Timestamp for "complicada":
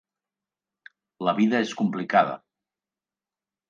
1.85-2.37